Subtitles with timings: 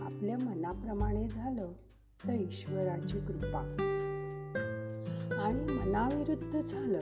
[0.00, 1.72] आपल्या मनाप्रमाणे झालं
[2.28, 3.60] तर ईश्वराची कृपा.
[5.38, 6.98] आणि मनाविरुद्ध झालं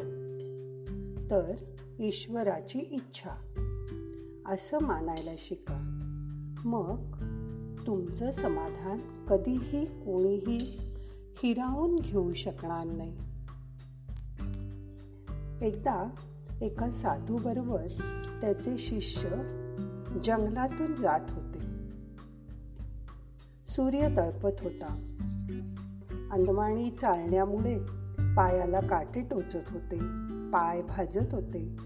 [1.30, 1.54] तर
[2.00, 3.30] ईश्वराची इच्छा.
[4.46, 5.94] असं मानायला शिका.
[6.64, 6.96] मग
[7.86, 10.58] तुमचं समाधान कधीही कोणीही
[11.42, 13.27] हिरावून घेऊ शकणार नाही.
[15.62, 16.10] एकदा
[16.60, 17.86] एका साधू बरोबर
[18.40, 19.28] त्याचे शिष्य
[20.24, 21.58] जंगलातून जात होते.
[23.66, 24.86] सूर्य तळपत होता.
[26.30, 27.78] अंदमाणी चालण्यामुळे
[28.36, 29.98] पायाला काटे टोचत होते
[30.52, 31.76] पाय भाजत होते.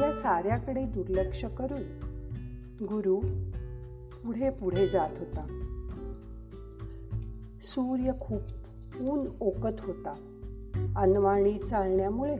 [0.00, 1.82] या साऱ्याकडे दुर्लक्ष करून
[2.84, 3.20] गुरु
[4.24, 5.46] पुढे पुढे जात होता.
[7.62, 8.42] सूर्य खूप
[9.00, 10.14] ऊन ओकत होता.
[10.96, 12.36] अनवाणी चालण्यामुळे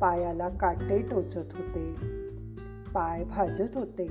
[0.00, 1.92] पायाला काटे टोचत होते.
[2.94, 4.06] पाय भाजत होते.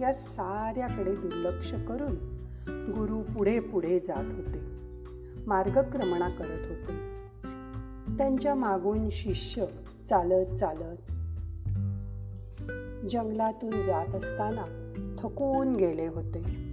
[0.00, 2.14] या साऱ्याकडे दुर्लक्ष करून
[2.68, 4.60] गुरु पुढे पुढे जात होते.
[5.46, 7.16] मार्गक्रमणा करत होते.
[8.18, 9.64] त्यांच्या मागून शिष्य
[10.08, 10.96] चालत चालत
[13.10, 16.66] जंगलातून जात असताना थकून गेले होते.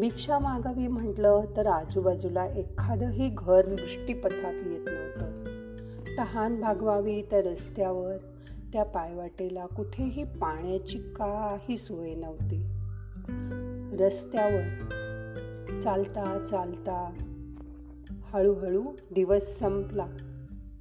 [0.00, 5.27] भिक्षा मागावी म्हटलं तर आजूबाजूला एखादंही घर दृष्टीपथात येत नव्हतं.
[6.18, 8.16] तहान भागवावी तर रस्त्यावर.
[8.72, 12.56] त्या पायवाटेला कुठेही पाण्याची काही सोय नव्हती.
[14.04, 14.88] रस्त्यावर
[15.80, 17.12] चालता चालता
[18.32, 18.82] हळूहळू
[19.14, 20.06] दिवस संपला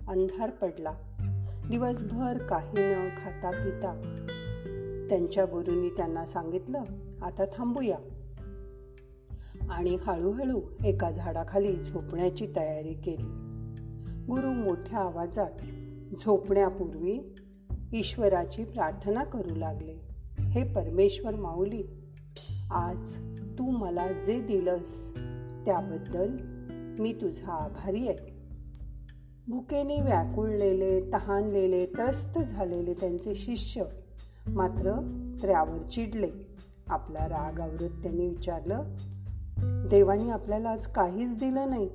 [0.08, 0.92] अंधार पडला.
[1.70, 4.02] दिवसभर काही न खाता पिता
[5.10, 6.82] त्यांच्या गुरुंनी त्यांना सांगितलं
[7.22, 7.98] आता थांबूया.
[9.70, 13.47] आणि हळूहळू एका झाडाखाली झोपण्याची तयारी केली.
[14.30, 15.52] गुरु मोठ्या आवाजात
[16.20, 17.36] झोपण्यापूर्वी
[17.94, 19.94] ईश्वराची प्रार्थना करू लागले.
[20.40, 21.84] हे परमेश्वर माऊली
[22.72, 23.18] आज
[23.58, 25.18] तू मला जे दिलंस
[25.66, 26.38] त्याबद्दल
[27.00, 28.38] मी तुझा आभारी आहे.
[29.48, 33.84] भुकेने व्याकुळलेले तहानलेले त्रस्त झालेले त्यांचे शिष्य
[34.48, 34.92] मात्र
[35.42, 36.30] त्यावर चिडले.
[36.88, 38.84] आपला राग आवरत त्यांनी विचारलं
[39.90, 41.90] देवानी आपल्याला आज काहीच दिलं नाही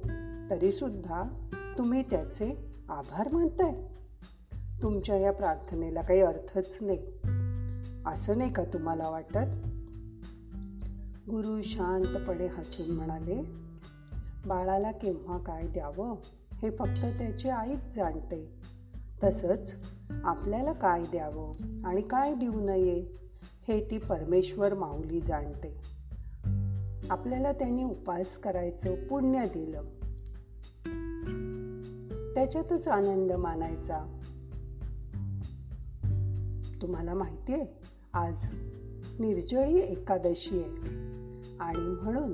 [0.51, 1.49] तरीसुद्धा
[1.79, 3.75] तुम्ही त्याचे आभार मानताय?
[4.83, 6.99] तुमच्या या प्रार्थनेला काही अर्थच नाही.
[8.07, 9.39] असं नाही का तुम्हाला वाटत?
[11.31, 13.43] गुरु शांतपणे हसून म्हणाले
[14.47, 16.17] बाळाला केव्हा काय द्यावं?
[16.63, 18.53] हे फक्त त्याची आईच जाणते.
[19.25, 19.75] तसंच
[20.25, 21.55] आपल्याला काय द्यावं
[21.85, 23.07] आणि काय देऊ नये
[23.69, 25.77] हे ती परमेश्वर माऊली जाणते.
[27.11, 29.85] आपल्याला त्यांनी उपास करायचं पुण्य दिलं.
[32.35, 34.19] त्याच्यातच आनंद मानायचा.
[36.83, 37.67] तुम्हाला माहिती आहे
[38.13, 38.45] आज
[39.19, 41.03] निर्जळी एकादशी आहे.
[41.61, 42.33] आणि म्हणून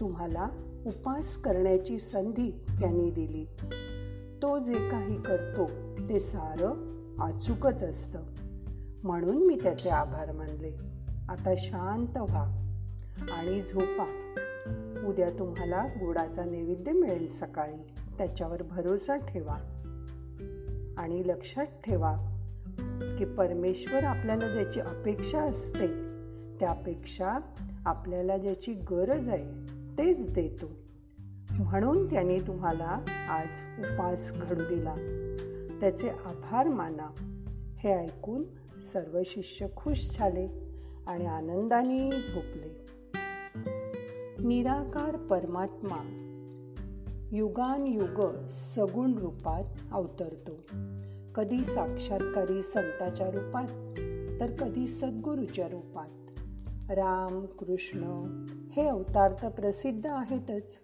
[0.00, 0.48] तुम्हाला
[0.86, 3.44] उपास करण्याची संधी त्यांनी दिली.
[4.42, 5.66] तो जे काही करतो
[6.08, 6.88] ते सारं
[7.18, 8.18] अचूकच असतं.
[9.04, 10.72] म्हणून मी त्याचे आभार मानले.
[11.28, 12.44] आता शांत व्हा
[13.32, 14.34] आणि झोपा.
[15.08, 18.07] उद्या तुम्हाला गुडाचा नैवेद्य मिळेल सकाळी.
[18.18, 19.56] त्याच्यावर भरोसा ठेवा
[20.98, 22.34] आणि लक्षात ठेवा
[23.18, 25.86] की परमेश्वर आपल्याला ज्याची अपेक्षा असते
[26.60, 27.38] त्यापेक्षा
[27.86, 29.52] आपल्याला ज्याची गरज आहे
[29.98, 30.66] तेच देतो.
[31.50, 34.94] म्हणून त्याने तुम्हाला आज उपास घडू दिला.
[35.80, 37.24] त्याचे आभार माना.
[37.78, 38.42] हे ऐकून
[38.92, 40.48] सर्व शिष्य खुश झाले
[41.06, 42.86] आणि आनंदाने झोपले.
[44.44, 46.24] निराकार परमात्मा
[47.32, 50.52] युगान युग सगुण रूपात अवतरतो.
[51.34, 53.68] कधी साक्षात्कारी संताच्या रूपात
[54.40, 56.40] तर कधी सद्गुरूच्या रूपात.
[56.90, 58.00] राम कृष्ण
[58.72, 60.80] हे अवतार तर प्रसिद्ध आहेतच.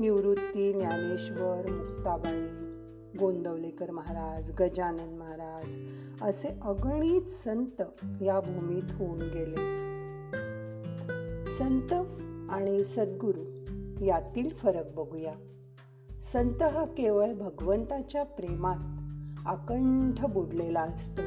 [0.00, 2.42] निवृत्ती ज्ञानेश्वर मुक्ताबाई
[3.18, 5.76] गोंदवलेकर महाराज गजानन महाराज
[6.22, 7.82] असे अगणित संत
[8.22, 9.76] या भूमीत होऊन गेले.
[11.46, 11.92] संत
[12.50, 13.58] आणि सद्गुरू
[14.02, 15.34] यातील फरक बघूया.
[16.32, 18.76] संत हा केवळ भगवंताच्या प्रेमात
[19.46, 21.22] आकंठ बुडलेला असतो.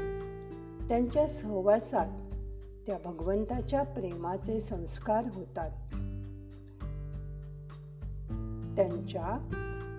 [0.88, 2.08] त्यांच्या सहवासात
[2.88, 5.70] त्या भगवंताच्या प्रेमाचे संस्कार होतात.
[8.76, 9.48] त्यांच्या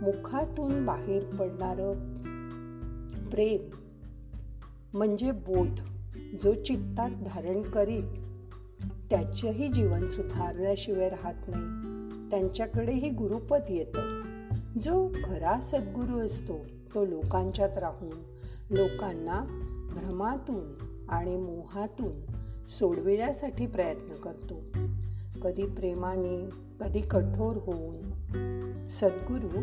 [0.02, 1.76] मुखातून बाहेर पडणार
[3.30, 3.69] प्रेम
[4.98, 5.80] म्हणजे बोध
[6.42, 8.32] जो चित्तात धारण करील
[9.10, 12.01] त्याचेही जीवन सुधारल्याशिवाय राहत नाही.
[12.32, 14.23] त्यांच्याकडेही गुरुपद येतं.
[14.82, 16.64] जो खरा सद्गुरू असतो
[16.94, 18.12] तो लोकांच्यात राहून
[18.70, 19.40] लोकांना
[19.93, 22.12] भ्रमातून आणि मोहातून
[22.69, 24.55] सोडविण्यासाठी प्रयत्न करतो.
[25.43, 26.50] कधी प्रेमाने
[26.81, 27.96] कधी कठोर होऊन.
[28.88, 29.61] सद्गुरू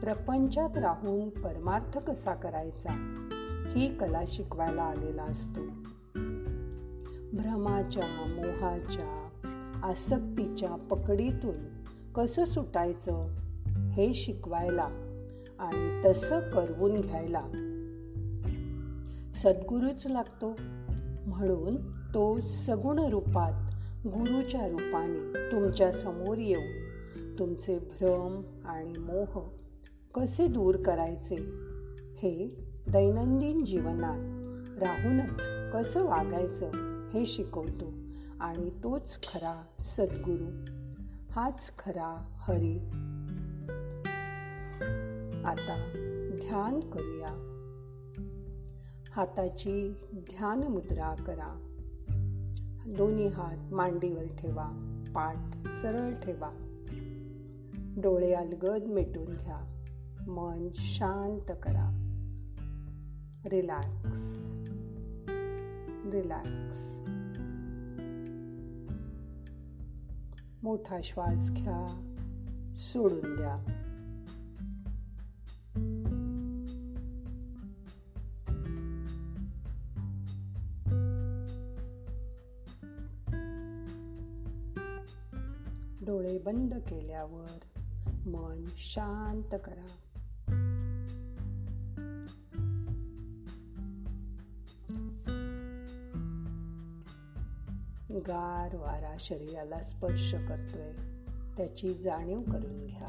[0.00, 3.22] प्रपंचात राहून परमार्थ कसा करायचा
[3.68, 5.60] ही कला शिकवायला आलेला असतो.
[7.32, 9.28] भ्रमाच्या मोहाच्या
[9.82, 11.75] आसक्तीच्या पकडीतून
[12.16, 13.28] कसं सुटायचं
[13.90, 14.88] हे शिकवायला
[15.58, 17.40] आणि तसं करवून घ्यायला.
[19.34, 20.56] सद्गुरूच लागतो.
[21.26, 21.76] म्हणून
[22.14, 23.74] तो सगुण रूपात
[24.06, 29.48] गुरुच्या रूपाने तुमच्यासमोर येऊन तुमचे भ्रम आणि मोह
[30.14, 31.36] कसे दूर करायचे
[32.16, 34.18] हे दैनंदिन जीवनात
[34.82, 35.42] राहूनच
[35.72, 36.70] कसं वागायचं
[37.14, 37.92] हे शिकवतो
[38.40, 40.76] आणि तोच खरा सद्गुरू.
[41.36, 42.78] हाच खरा हरी.
[45.44, 45.92] आता
[46.36, 47.28] ध्यान करूया.
[49.10, 51.74] हाताची ध्यान मुद्रा करा.
[52.86, 54.70] दोन्ही हात मांडीवर ठेवा.
[55.14, 55.36] पाठ
[55.68, 56.50] सरळ ठेवा.
[57.96, 59.82] डोळे अलगद मिटून घ्या.
[60.28, 61.90] मन शांत करा.
[63.46, 64.44] रिलॅक्स.
[66.12, 66.96] रिलॅक्स.
[70.66, 72.12] मोठा श्वास घ्या.
[72.76, 73.56] सोडून द्या.
[86.06, 87.58] डोळे बंद केल्यावर
[88.26, 89.86] मन शांत करा.
[98.26, 100.92] गार वारा शरीराला स्पर्श करतोय.
[101.56, 103.08] त्याची जाणीव करून घ्या.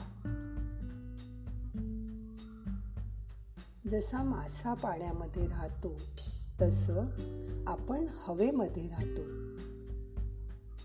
[3.87, 5.95] जसा मासा पाण्यामध्ये राहतो
[6.61, 7.01] तसं
[7.67, 9.21] आपण हवेमध्ये राहतो.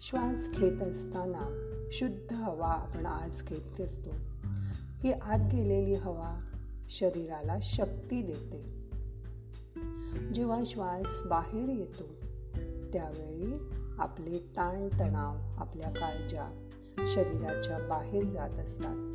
[0.03, 4.11] श्वास घेत असताना शुद्ध हवा आपण आज घेत असतो.
[5.03, 6.41] ही आत गेलेली हवा
[6.91, 8.83] शरीराला शक्ती देते.
[10.35, 12.05] जेव्हा श्वास बाहेर येतो
[12.93, 16.69] त्यावेळी आपले ताणतणाव आपल्या काळजा
[17.09, 19.13] शरीराच्या बाहेर जात असतात.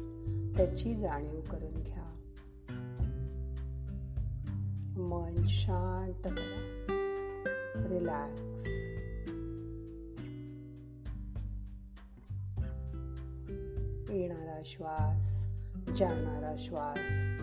[0.58, 2.04] त्याची जाणीव करून घ्या.
[4.98, 6.86] मन शांत करा.
[7.90, 8.42] रिलॅक्स.
[14.10, 15.48] येणारा श्वास
[15.98, 16.98] जाणारा श्वास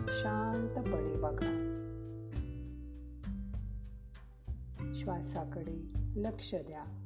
[0.07, 1.71] शांतपणे बघा.
[4.95, 7.04] श्वासाकडे लक्ष द्या.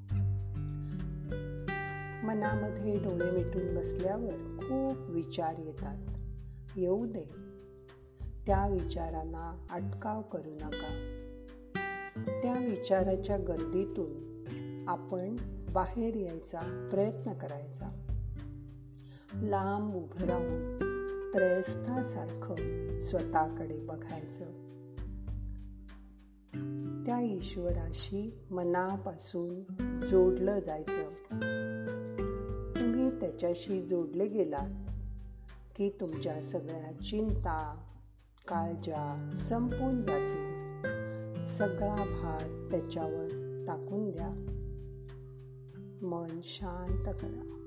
[2.30, 5.98] मनामध्ये डोळे मिटून बसल्यावर खूप विचार येतात.
[6.76, 7.24] येऊ दे.
[8.46, 11.16] त्या विचारांना अटकाव करू नका.
[12.42, 14.44] त्या विचाराच्या गर्दीतून
[14.88, 15.36] आपण
[15.74, 18.06] बाहेर यायचा प्रयत्न करायचा.
[19.34, 20.78] लांब उभं राहून
[21.34, 22.56] त्रयस्थासारखं
[23.02, 24.46] स्वतःकडे बघायचं.
[27.06, 29.64] त्या ईश्वराशी मनापासून
[30.06, 31.69] जोडलं जायचं.
[33.20, 34.92] त्याच्याशी जोडले गेलात
[35.76, 37.86] की तुमच्या सगळ्या चिंता
[38.48, 40.60] काळजा संपून जातील.
[41.46, 43.28] सगळा भार त्याच्यावर
[43.68, 44.30] टाकून द्या.
[46.02, 47.59] मन शांत करा.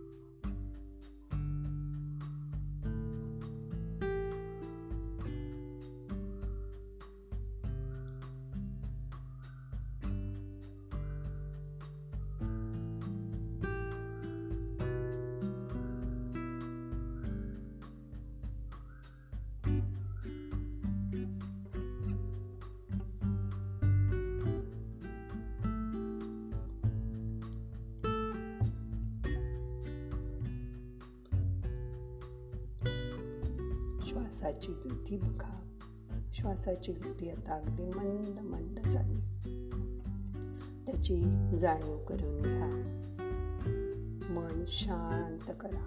[34.13, 35.51] श्वासाची गती बघा
[36.33, 39.21] श्वासाची गती आता अगदी मंद मंद झाली
[40.87, 41.17] त्याची
[41.59, 42.69] जाणीव करून घ्या
[44.31, 45.85] मन शांत करा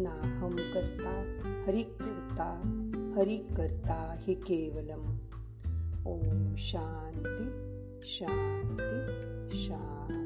[0.00, 1.14] नाहम करता
[1.66, 2.50] हरि करता
[3.16, 5.06] हरि करता हे केवलम
[6.06, 7.50] ओम शांती
[8.02, 10.21] शांती शांती